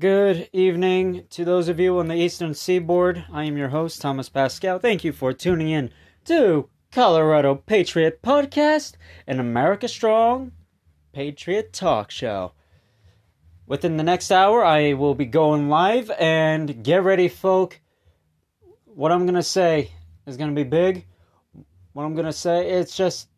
Good 0.00 0.48
evening 0.54 1.26
to 1.28 1.44
those 1.44 1.68
of 1.68 1.78
you 1.78 1.98
on 1.98 2.08
the 2.08 2.14
Eastern 2.14 2.54
Seaboard. 2.54 3.26
I 3.30 3.44
am 3.44 3.58
your 3.58 3.68
host, 3.68 4.00
Thomas 4.00 4.30
Pascal. 4.30 4.78
Thank 4.78 5.04
you 5.04 5.12
for 5.12 5.34
tuning 5.34 5.68
in 5.68 5.90
to 6.24 6.70
Colorado 6.90 7.54
Patriot 7.54 8.22
Podcast 8.22 8.94
and 9.26 9.38
America 9.38 9.88
Strong 9.88 10.52
Patriot 11.12 11.74
Talk 11.74 12.10
Show. 12.10 12.52
Within 13.66 13.98
the 13.98 14.02
next 14.02 14.32
hour, 14.32 14.64
I 14.64 14.94
will 14.94 15.14
be 15.14 15.26
going 15.26 15.68
live 15.68 16.10
and 16.18 16.82
get 16.82 17.02
ready, 17.02 17.28
folk. 17.28 17.78
What 18.86 19.12
I'm 19.12 19.26
going 19.26 19.34
to 19.34 19.42
say 19.42 19.92
is 20.26 20.38
going 20.38 20.48
to 20.48 20.56
be 20.56 20.66
big. 20.66 21.04
What 21.92 22.04
I'm 22.04 22.14
going 22.14 22.24
to 22.24 22.32
say, 22.32 22.70
it's 22.70 22.96
just 22.96 23.28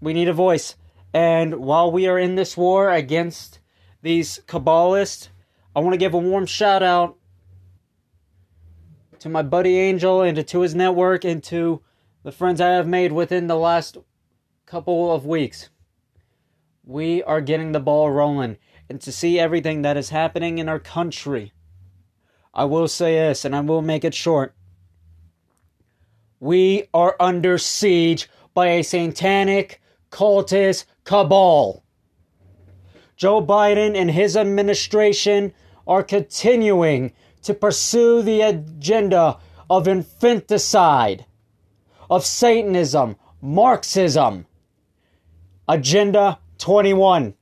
we 0.00 0.12
need 0.12 0.28
a 0.28 0.32
voice. 0.32 0.76
And 1.12 1.56
while 1.56 1.90
we 1.90 2.06
are 2.06 2.18
in 2.20 2.36
this 2.36 2.56
war 2.56 2.92
against 2.92 3.58
these 4.02 4.38
Kabbalists, 4.46 5.30
I 5.76 5.80
want 5.80 5.94
to 5.94 5.98
give 5.98 6.14
a 6.14 6.18
warm 6.18 6.46
shout 6.46 6.84
out 6.84 7.16
to 9.18 9.28
my 9.28 9.42
buddy 9.42 9.76
Angel 9.78 10.22
and 10.22 10.46
to 10.46 10.60
his 10.60 10.74
network 10.74 11.24
and 11.24 11.42
to 11.44 11.82
the 12.22 12.30
friends 12.30 12.60
I 12.60 12.68
have 12.68 12.86
made 12.86 13.10
within 13.10 13.48
the 13.48 13.56
last 13.56 13.96
couple 14.66 15.12
of 15.12 15.26
weeks. 15.26 15.70
We 16.84 17.22
are 17.24 17.40
getting 17.40 17.72
the 17.72 17.80
ball 17.80 18.10
rolling 18.10 18.56
and 18.88 19.00
to 19.00 19.10
see 19.10 19.40
everything 19.40 19.82
that 19.82 19.96
is 19.96 20.10
happening 20.10 20.58
in 20.58 20.68
our 20.68 20.78
country. 20.78 21.52
I 22.52 22.66
will 22.66 22.86
say 22.86 23.16
this 23.16 23.44
and 23.44 23.56
I 23.56 23.60
will 23.60 23.82
make 23.82 24.04
it 24.04 24.14
short. 24.14 24.54
We 26.38 26.84
are 26.94 27.16
under 27.18 27.58
siege 27.58 28.28
by 28.52 28.68
a 28.68 28.82
satanic 28.82 29.80
cultist 30.12 30.84
cabal. 31.04 31.82
Joe 33.16 33.44
Biden 33.44 33.96
and 33.96 34.10
his 34.10 34.36
administration 34.36 35.52
are 35.86 36.02
continuing 36.02 37.12
to 37.42 37.54
pursue 37.54 38.22
the 38.22 38.40
agenda 38.40 39.38
of 39.68 39.86
infanticide, 39.88 41.26
of 42.10 42.24
Satanism, 42.24 43.16
Marxism. 43.40 44.46
Agenda 45.68 46.38
21. 46.58 47.34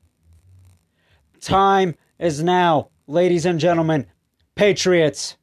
Time 1.40 1.96
is 2.18 2.42
now, 2.42 2.88
ladies 3.06 3.46
and 3.46 3.58
gentlemen, 3.58 4.06
patriots, 4.54 5.36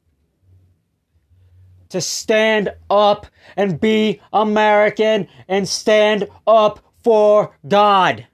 to 1.90 2.00
stand 2.00 2.70
up 2.90 3.28
and 3.58 3.80
be 3.80 4.22
American 4.32 5.28
and 5.48 5.68
stand 5.68 6.28
up 6.48 6.80
for 7.04 7.56
God. 7.68 8.28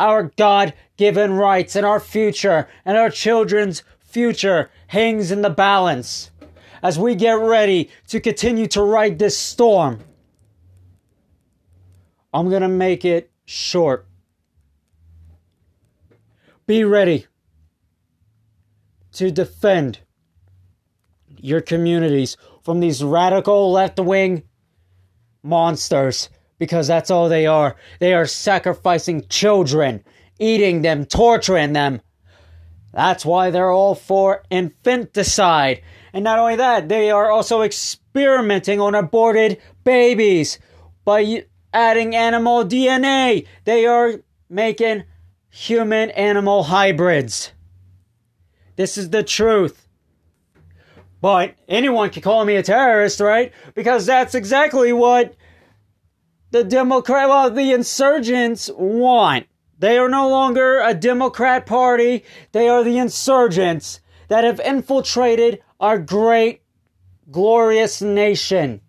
Our 0.00 0.32
God 0.36 0.72
given 0.96 1.34
rights 1.34 1.76
and 1.76 1.84
our 1.84 2.00
future 2.00 2.66
and 2.86 2.96
our 2.96 3.10
children's 3.10 3.82
future 3.98 4.70
hangs 4.86 5.30
in 5.30 5.42
the 5.42 5.50
balance 5.50 6.30
as 6.82 6.98
we 6.98 7.14
get 7.14 7.34
ready 7.34 7.90
to 8.08 8.18
continue 8.18 8.66
to 8.68 8.82
ride 8.82 9.18
this 9.18 9.36
storm. 9.36 10.00
I'm 12.32 12.48
going 12.48 12.62
to 12.62 12.68
make 12.68 13.04
it 13.04 13.30
short. 13.44 14.06
Be 16.66 16.82
ready 16.82 17.26
to 19.12 19.30
defend 19.30 20.00
your 21.28 21.60
communities 21.60 22.38
from 22.62 22.80
these 22.80 23.04
radical 23.04 23.70
left 23.70 24.00
wing 24.00 24.44
monsters 25.42 26.30
because 26.60 26.86
that's 26.86 27.10
all 27.10 27.28
they 27.28 27.46
are. 27.46 27.74
They 27.98 28.12
are 28.12 28.26
sacrificing 28.26 29.24
children, 29.28 30.04
eating 30.38 30.82
them, 30.82 31.06
torturing 31.06 31.72
them. 31.72 32.02
That's 32.92 33.24
why 33.24 33.50
they're 33.50 33.72
all 33.72 33.94
for 33.94 34.44
infanticide. 34.50 35.80
And 36.12 36.22
not 36.22 36.38
only 36.38 36.56
that, 36.56 36.88
they 36.88 37.10
are 37.10 37.30
also 37.30 37.62
experimenting 37.62 38.78
on 38.78 38.94
aborted 38.94 39.60
babies 39.84 40.58
by 41.04 41.46
adding 41.72 42.14
animal 42.14 42.64
DNA. 42.64 43.46
They 43.64 43.86
are 43.86 44.20
making 44.50 45.04
human 45.48 46.10
animal 46.10 46.64
hybrids. 46.64 47.52
This 48.76 48.98
is 48.98 49.10
the 49.10 49.22
truth. 49.22 49.88
But 51.22 51.54
anyone 51.68 52.10
can 52.10 52.22
call 52.22 52.44
me 52.44 52.56
a 52.56 52.62
terrorist, 52.62 53.20
right? 53.20 53.52
Because 53.74 54.04
that's 54.04 54.34
exactly 54.34 54.92
what 54.92 55.34
the 56.50 56.64
Democrat, 56.64 57.28
well, 57.28 57.50
the 57.50 57.72
insurgents 57.72 58.70
want. 58.74 59.46
They 59.78 59.96
are 59.98 60.08
no 60.08 60.28
longer 60.28 60.80
a 60.80 60.94
Democrat 60.94 61.64
party. 61.64 62.24
They 62.52 62.68
are 62.68 62.84
the 62.84 62.98
insurgents 62.98 64.00
that 64.28 64.44
have 64.44 64.60
infiltrated 64.60 65.62
our 65.78 65.98
great, 65.98 66.62
glorious 67.30 68.02
nation. 68.02 68.80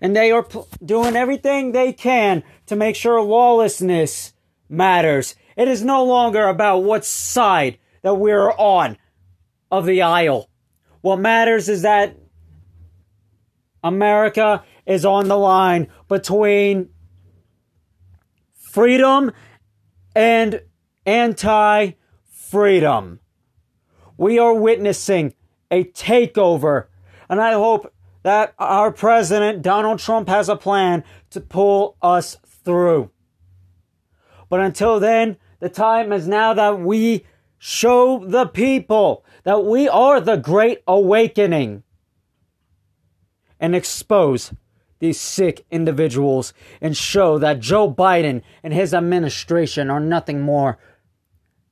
And 0.00 0.14
they 0.14 0.30
are 0.30 0.42
p- 0.42 0.60
doing 0.84 1.16
everything 1.16 1.72
they 1.72 1.92
can 1.92 2.42
to 2.66 2.76
make 2.76 2.96
sure 2.96 3.20
lawlessness 3.22 4.34
matters. 4.68 5.34
It 5.56 5.68
is 5.68 5.82
no 5.82 6.04
longer 6.04 6.46
about 6.46 6.84
what 6.84 7.04
side 7.04 7.78
that 8.02 8.14
we're 8.14 8.52
on 8.52 8.98
of 9.70 9.86
the 9.86 10.02
aisle. 10.02 10.50
What 11.00 11.18
matters 11.18 11.68
is 11.68 11.82
that 11.82 12.16
America 13.82 14.64
is 14.88 15.04
on 15.04 15.28
the 15.28 15.36
line 15.36 15.86
between 16.08 16.88
freedom 18.54 19.30
and 20.16 20.62
anti 21.06 21.92
freedom. 22.24 23.20
We 24.16 24.38
are 24.38 24.54
witnessing 24.54 25.34
a 25.70 25.84
takeover, 25.84 26.86
and 27.28 27.40
I 27.40 27.52
hope 27.52 27.92
that 28.22 28.54
our 28.58 28.90
president, 28.90 29.62
Donald 29.62 30.00
Trump, 30.00 30.28
has 30.28 30.48
a 30.48 30.56
plan 30.56 31.04
to 31.30 31.40
pull 31.40 31.96
us 32.02 32.38
through. 32.64 33.10
But 34.48 34.60
until 34.60 34.98
then, 34.98 35.36
the 35.60 35.68
time 35.68 36.12
is 36.12 36.26
now 36.26 36.54
that 36.54 36.80
we 36.80 37.26
show 37.58 38.24
the 38.24 38.46
people 38.46 39.24
that 39.44 39.64
we 39.64 39.88
are 39.88 40.20
the 40.20 40.36
great 40.36 40.82
awakening 40.86 41.82
and 43.60 43.74
expose 43.74 44.52
these 44.98 45.20
sick 45.20 45.64
individuals 45.70 46.52
and 46.80 46.96
show 46.96 47.38
that 47.38 47.60
Joe 47.60 47.92
Biden 47.92 48.42
and 48.62 48.72
his 48.72 48.92
administration 48.92 49.90
are 49.90 50.00
nothing 50.00 50.40
more 50.40 50.78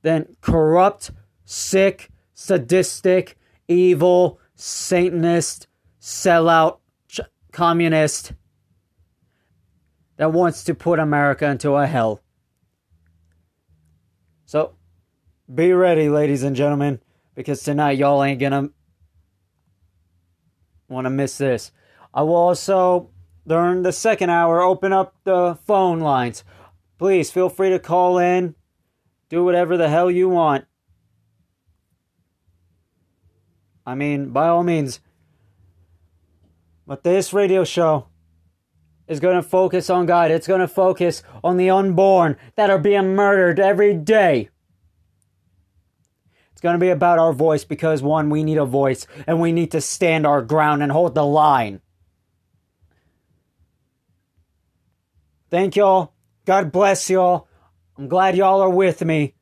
than 0.01 0.35
corrupt, 0.41 1.11
sick, 1.43 2.09
sadistic, 2.33 3.37
evil, 3.67 4.39
Satanist, 4.55 5.67
sellout, 6.01 6.79
ch- 7.07 7.21
communist 7.51 8.33
that 10.15 10.33
wants 10.33 10.63
to 10.63 10.73
put 10.73 10.99
America 10.99 11.47
into 11.47 11.73
a 11.73 11.85
hell. 11.85 12.21
So 14.45 14.75
be 15.53 15.73
ready, 15.73 16.09
ladies 16.09 16.43
and 16.43 16.55
gentlemen, 16.55 16.99
because 17.35 17.61
tonight 17.61 17.97
y'all 17.97 18.23
ain't 18.23 18.39
gonna 18.39 18.69
want 20.89 21.05
to 21.05 21.09
miss 21.09 21.37
this. 21.37 21.71
I 22.13 22.23
will 22.23 22.35
also, 22.35 23.11
during 23.47 23.83
the 23.83 23.93
second 23.93 24.29
hour, 24.29 24.61
open 24.61 24.91
up 24.91 25.15
the 25.23 25.57
phone 25.65 25.99
lines. 25.99 26.43
Please 26.97 27.31
feel 27.31 27.49
free 27.49 27.69
to 27.69 27.79
call 27.79 28.17
in, 28.17 28.55
do 29.29 29.43
whatever 29.43 29.77
the 29.77 29.89
hell 29.89 30.11
you 30.11 30.27
want. 30.27 30.65
I 33.85 33.95
mean, 33.95 34.31
by 34.31 34.47
all 34.49 34.63
means. 34.63 34.99
But 36.85 37.03
this 37.03 37.31
radio 37.33 37.63
show 37.63 38.07
is 39.07 39.21
going 39.21 39.35
to 39.35 39.43
focus 39.43 39.89
on 39.89 40.05
God. 40.05 40.31
It's 40.31 40.47
going 40.47 40.59
to 40.59 40.67
focus 40.67 41.23
on 41.43 41.55
the 41.55 41.69
unborn 41.69 42.35
that 42.55 42.69
are 42.69 42.79
being 42.79 43.15
murdered 43.15 43.59
every 43.59 43.93
day. 43.93 44.49
It's 46.51 46.61
going 46.61 46.73
to 46.73 46.79
be 46.79 46.89
about 46.89 47.19
our 47.19 47.33
voice 47.33 47.63
because, 47.63 48.01
one, 48.01 48.29
we 48.29 48.43
need 48.43 48.57
a 48.57 48.65
voice 48.65 49.07
and 49.25 49.39
we 49.39 49.51
need 49.51 49.71
to 49.71 49.79
stand 49.79 50.25
our 50.25 50.41
ground 50.41 50.83
and 50.83 50.91
hold 50.91 51.15
the 51.15 51.25
line. 51.25 51.81
Thank 55.49 55.77
y'all. 55.77 56.13
God 56.45 56.73
bless 56.73 57.09
y'all. 57.09 57.47
I'm 57.97 58.09
glad 58.09 58.35
y'all 58.35 58.59
are 58.59 58.69
with 58.69 59.01
me. 59.05 59.33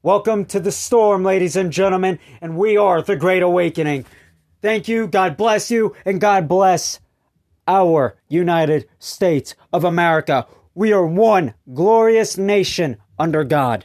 Welcome 0.00 0.44
to 0.46 0.60
the 0.60 0.70
storm, 0.70 1.24
ladies 1.24 1.56
and 1.56 1.72
gentlemen, 1.72 2.20
and 2.40 2.56
we 2.56 2.76
are 2.76 3.02
the 3.02 3.16
Great 3.16 3.42
Awakening. 3.42 4.06
Thank 4.60 4.86
you, 4.86 5.08
God 5.08 5.36
bless 5.36 5.68
you, 5.68 5.96
and 6.04 6.20
God 6.20 6.46
bless 6.46 7.00
our 7.66 8.16
United 8.28 8.88
States 9.00 9.56
of 9.72 9.82
America. 9.82 10.46
We 10.76 10.92
are 10.92 11.04
one 11.04 11.54
glorious 11.74 12.38
nation 12.38 12.98
under 13.18 13.42
God. 13.42 13.84